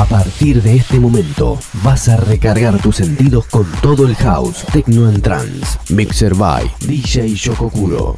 [0.00, 5.06] A partir de este momento, vas a recargar tus sentidos con todo el house, techno
[5.06, 5.78] and trance.
[5.90, 8.16] Mixer by DJ Shokokuro.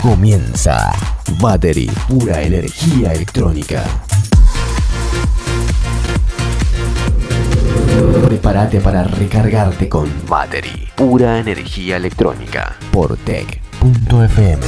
[0.00, 0.90] Comienza
[1.38, 3.84] Battery, pura energía electrónica.
[8.24, 14.62] Prepárate para recargarte con Battery, pura energía electrónica por tech.fm.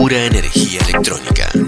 [0.00, 1.59] Pura energía electrónica.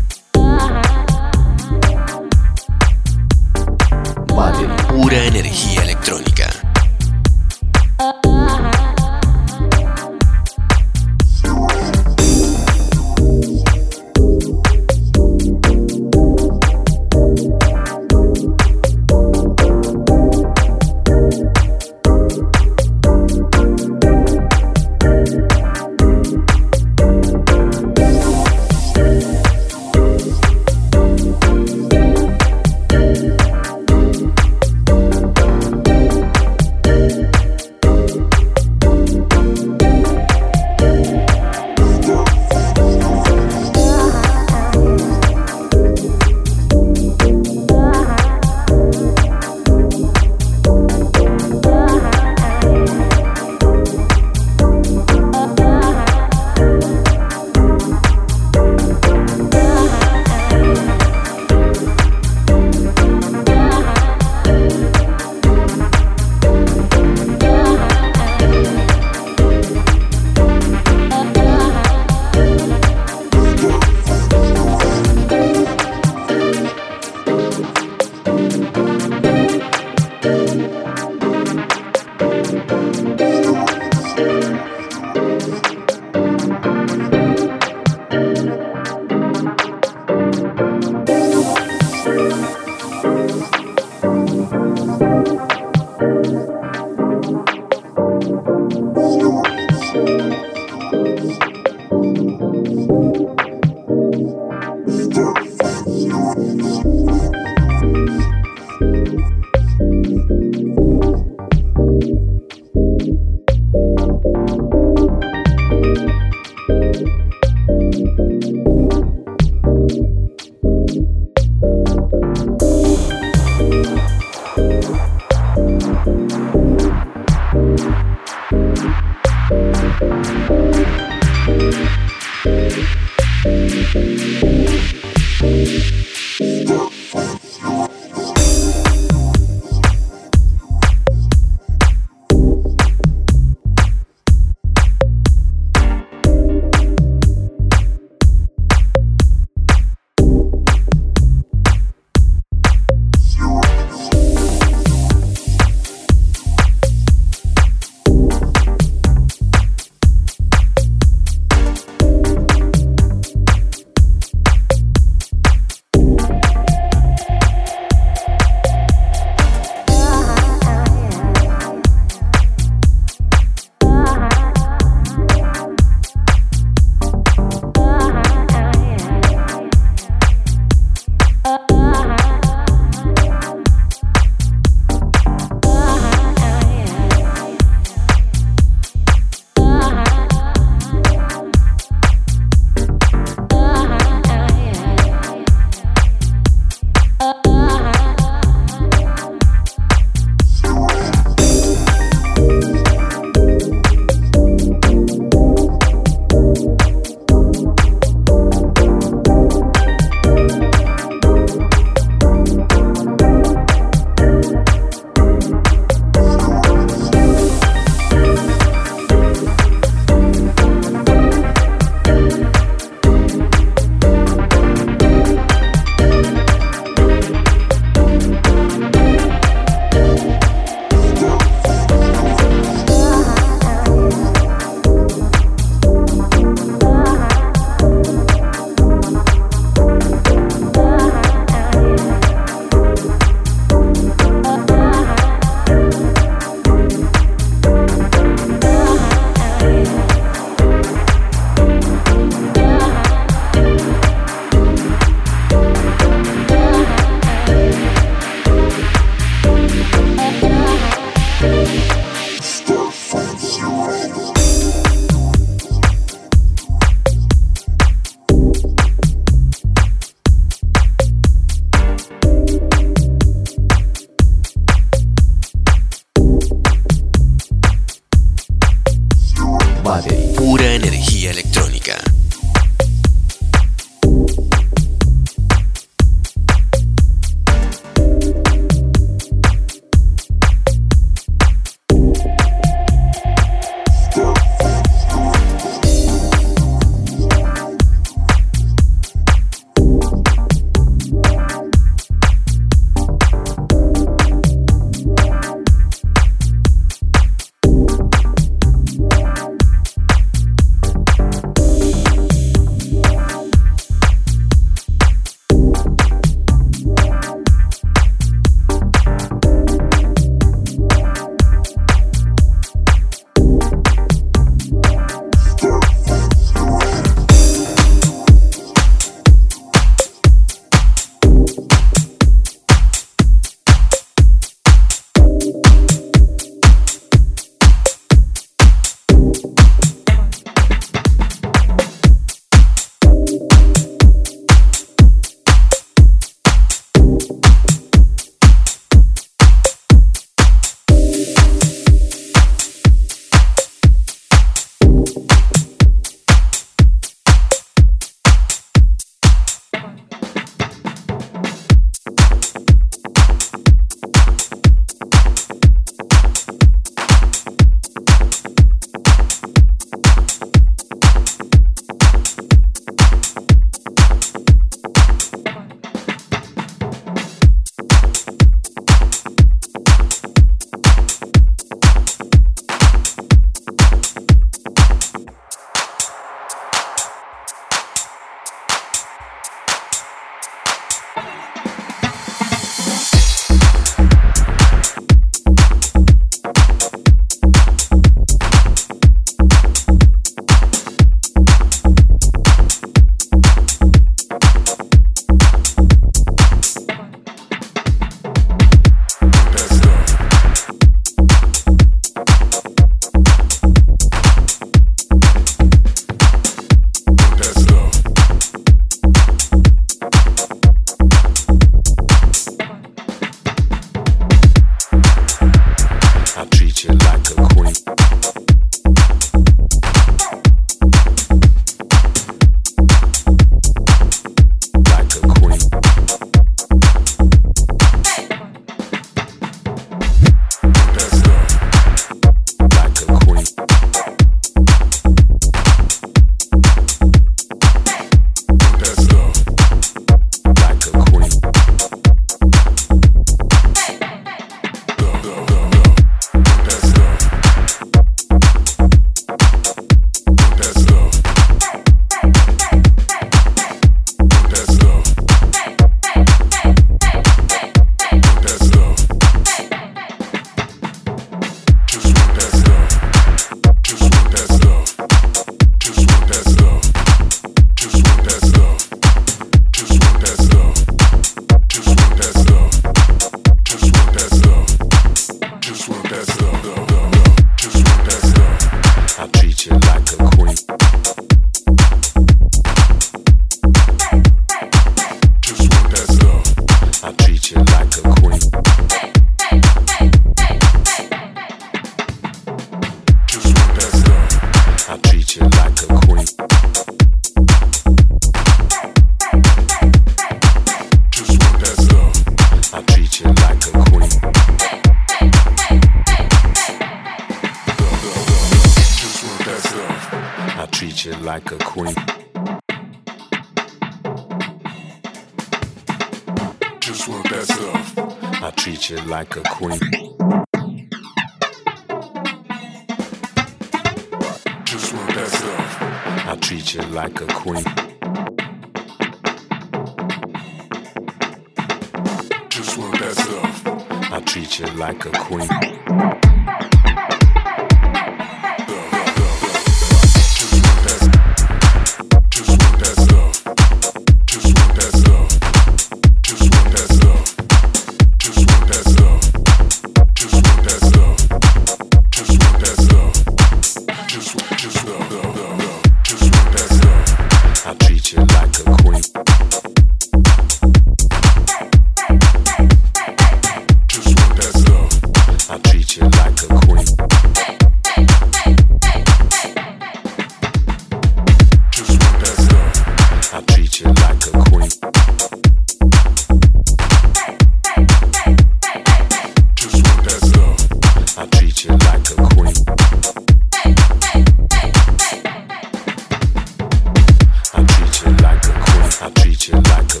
[599.41, 600.00] treat you like a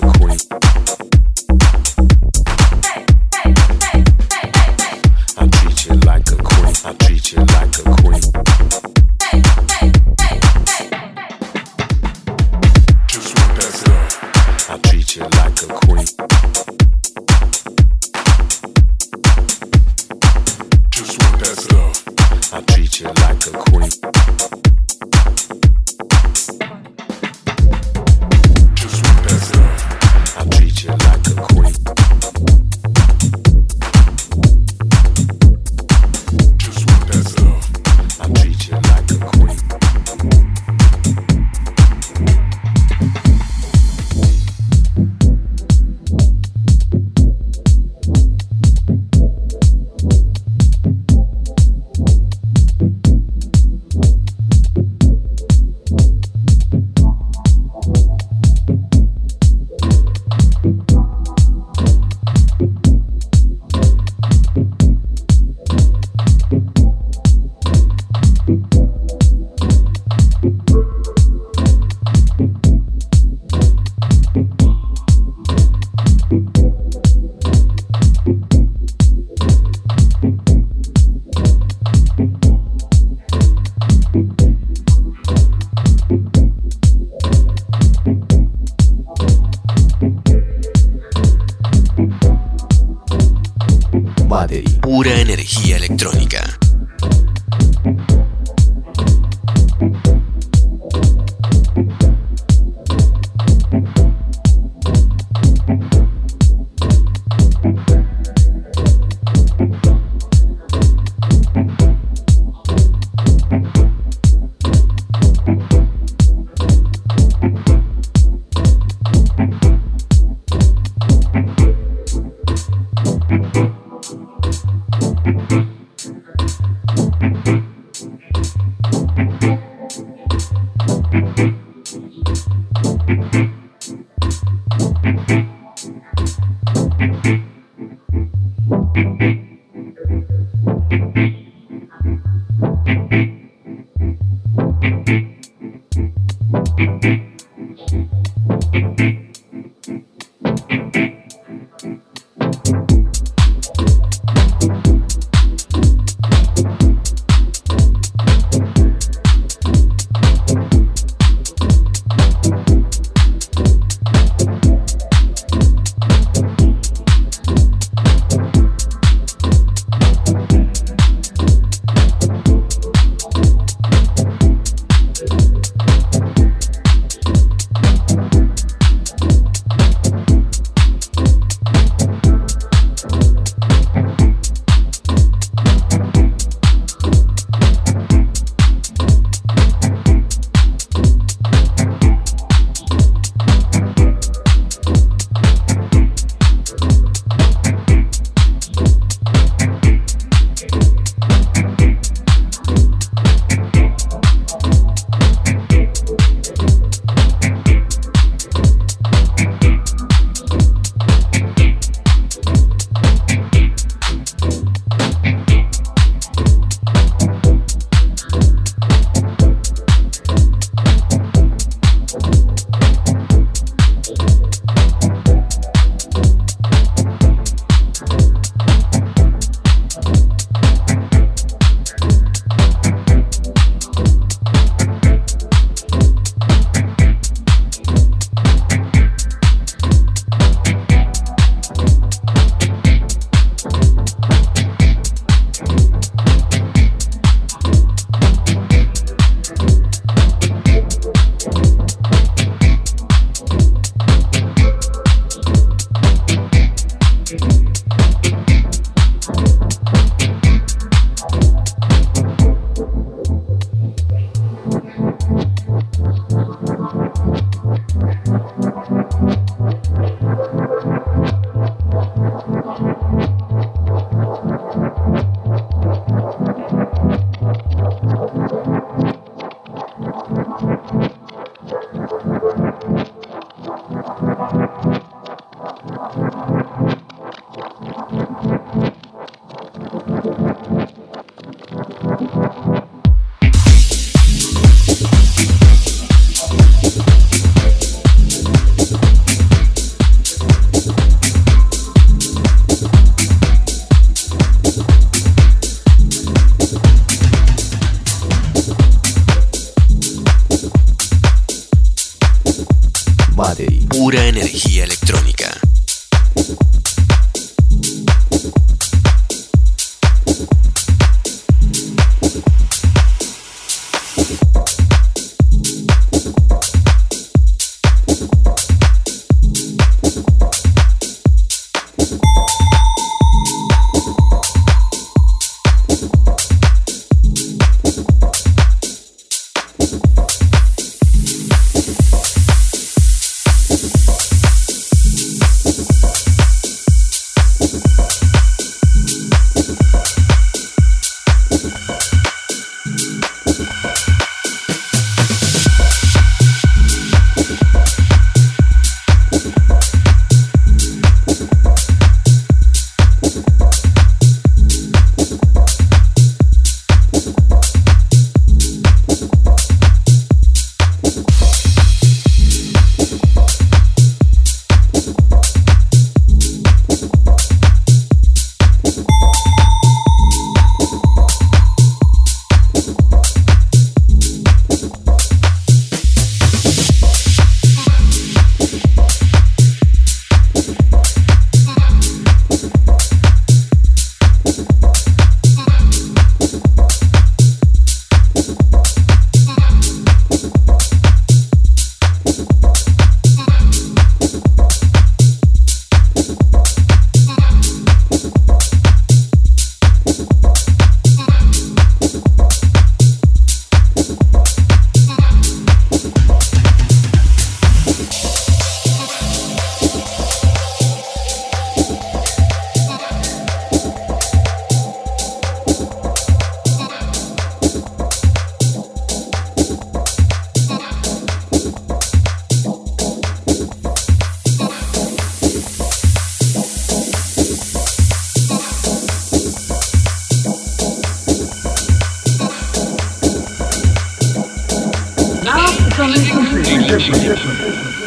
[447.01, 448.00] 小姐小姐小姐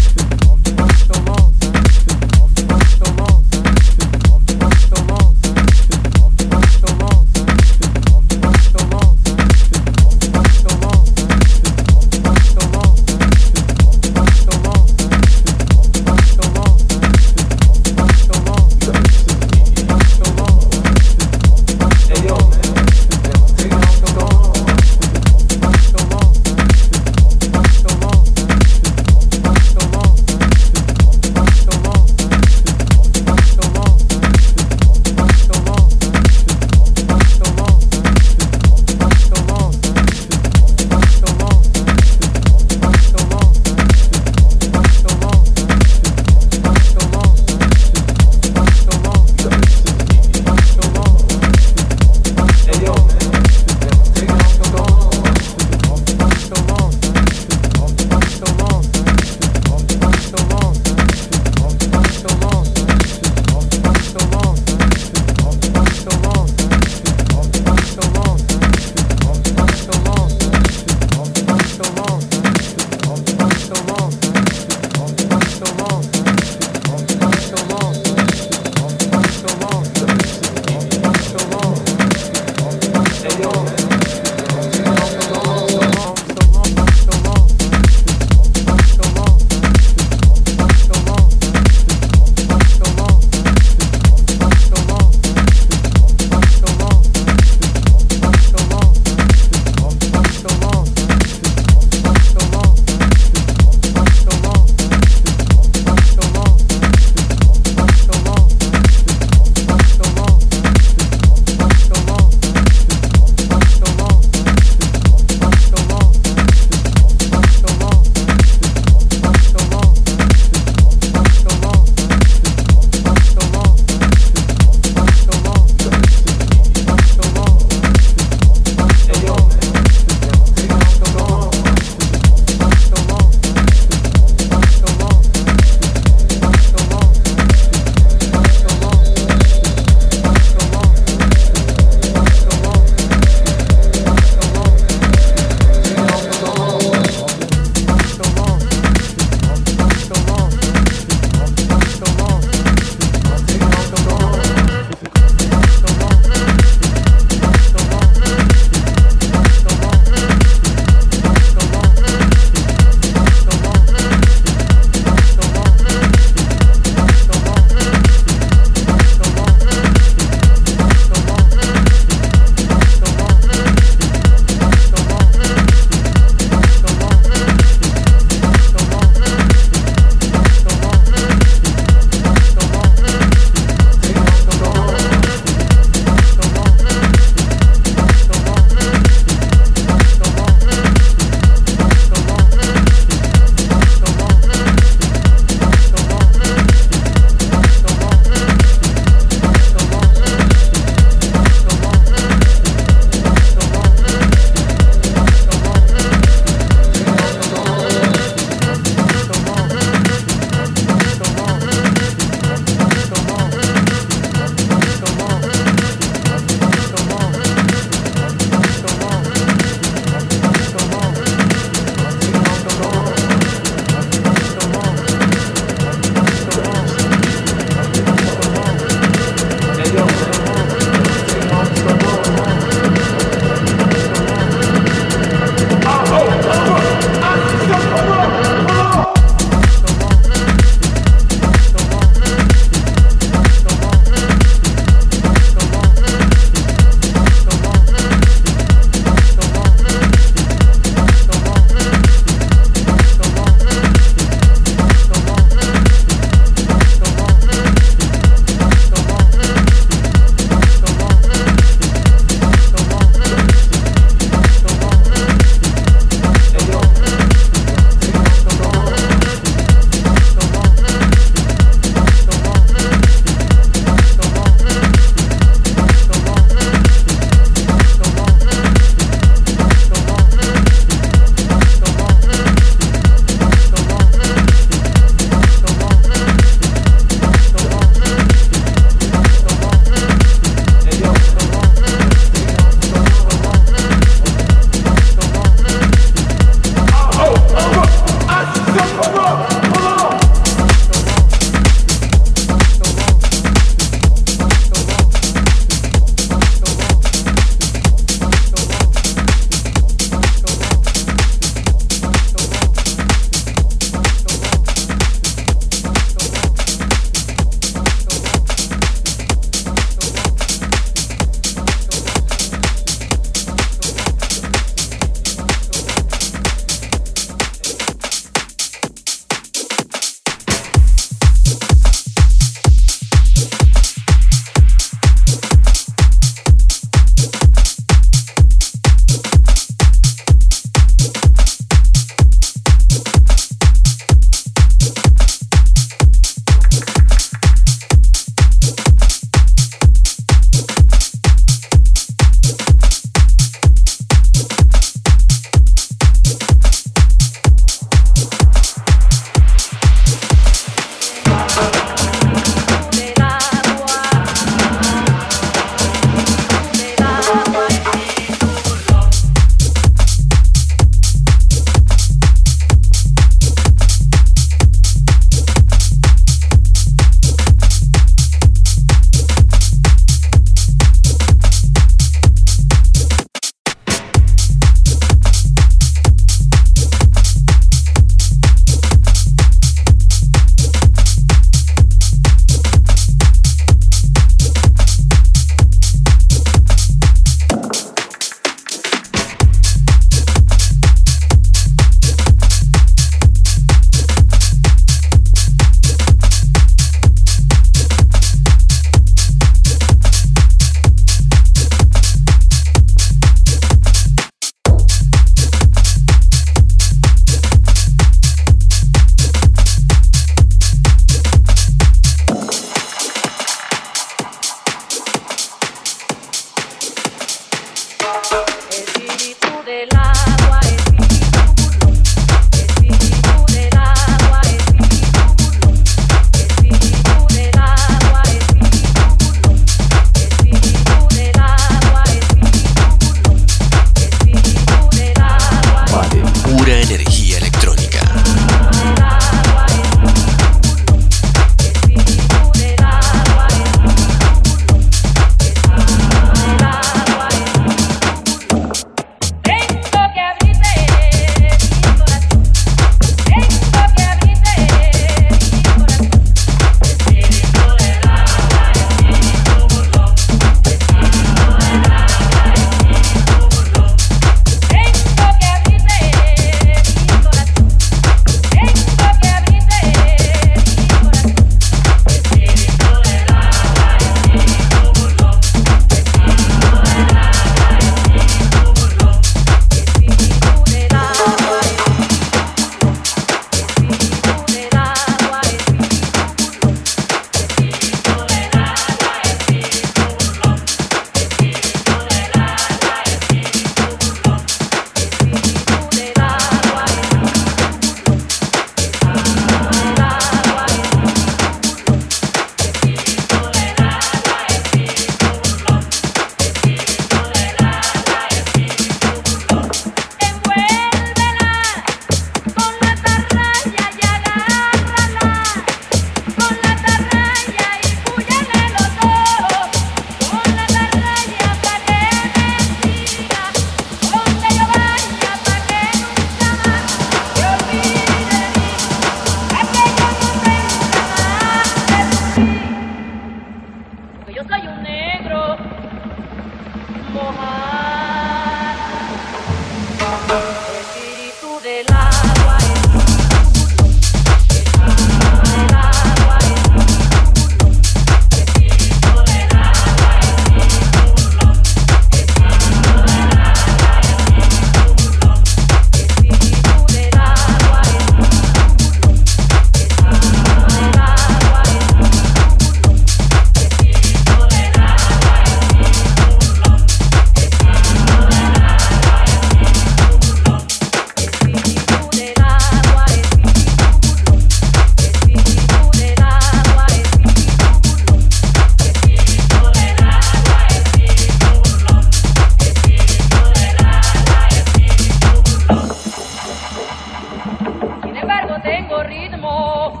[599.08, 600.00] ritmo.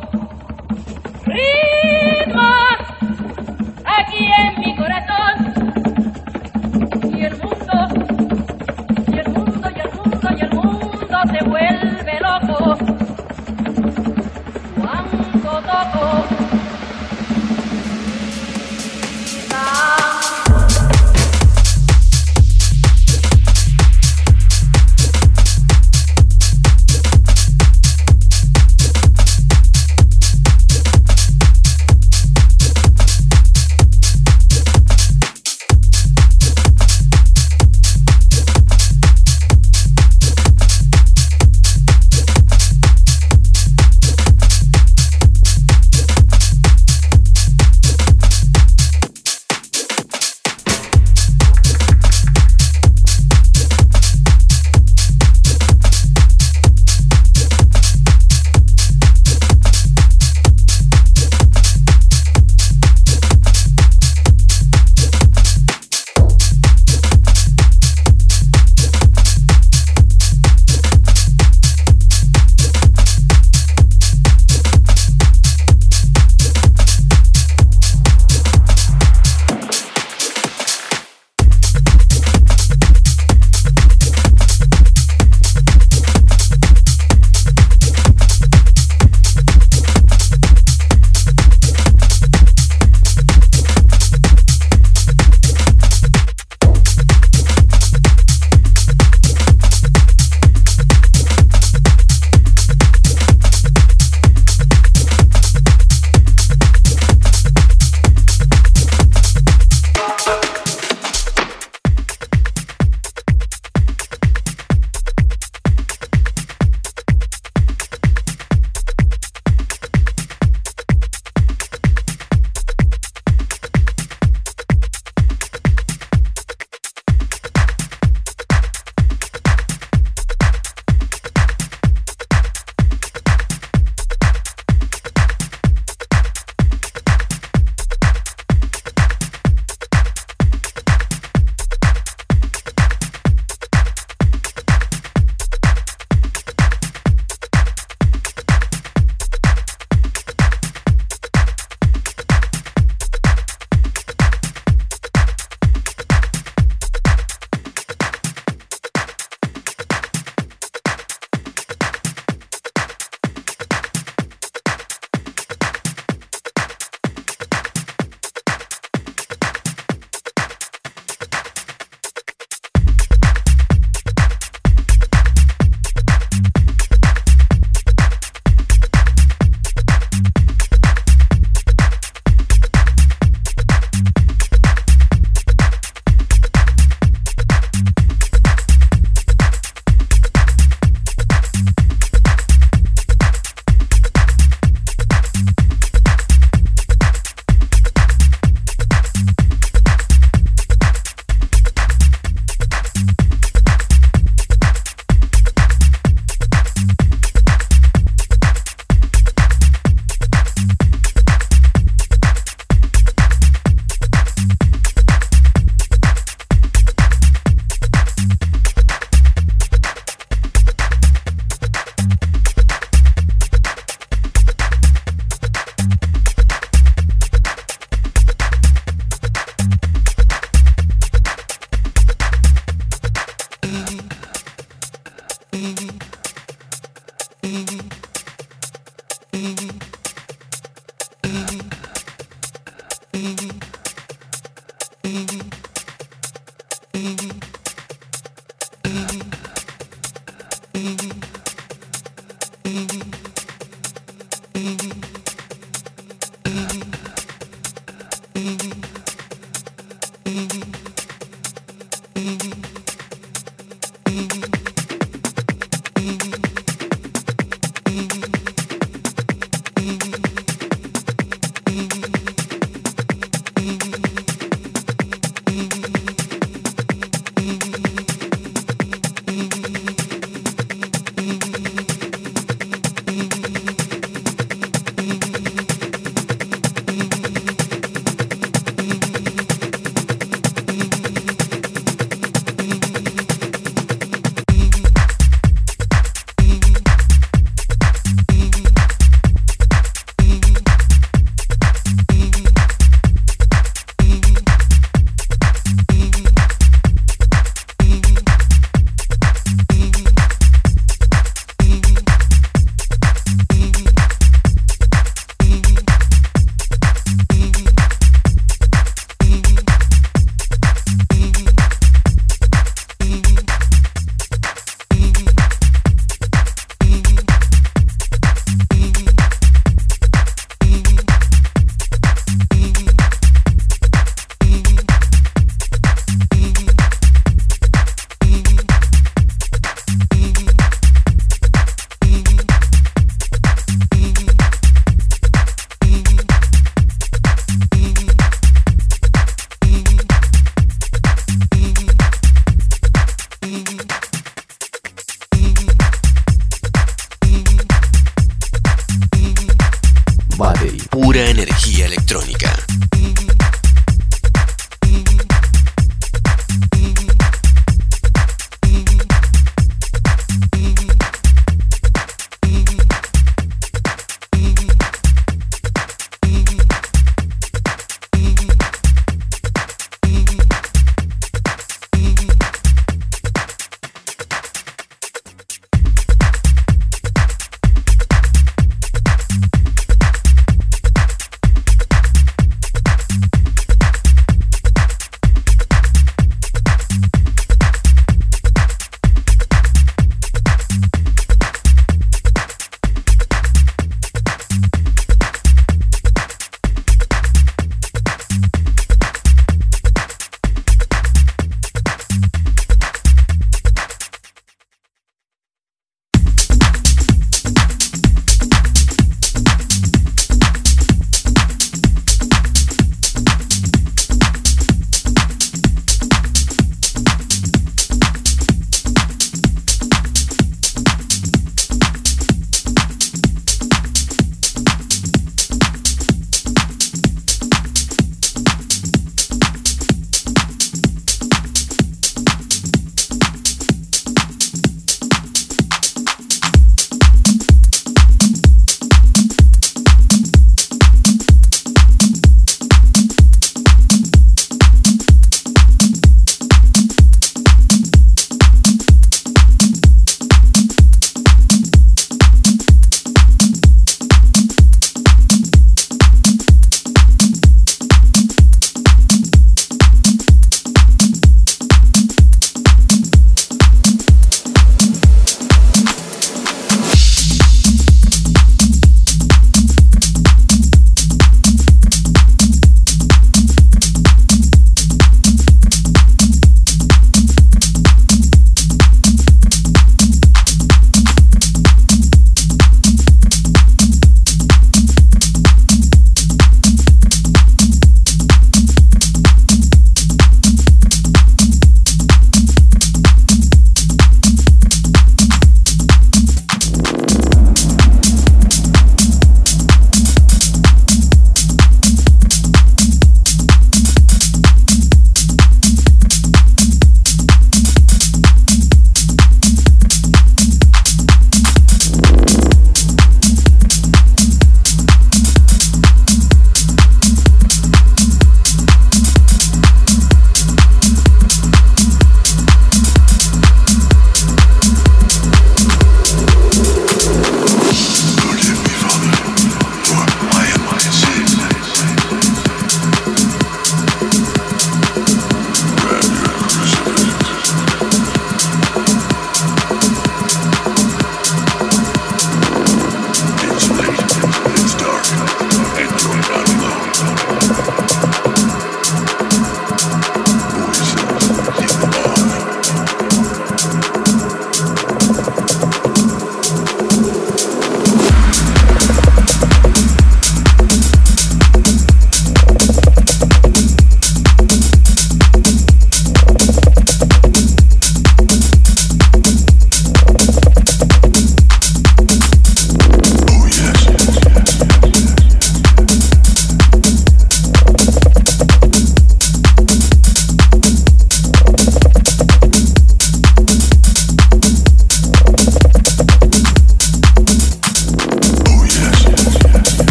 [1.26, 2.50] Ritmo.
[3.84, 5.07] Aquí en mi corazón.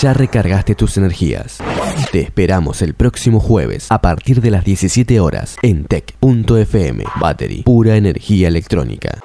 [0.00, 1.58] Ya recargaste tus energías.
[2.12, 7.96] Te esperamos el próximo jueves a partir de las 17 horas en tech.fm Battery, pura
[7.96, 9.18] energía electrónica.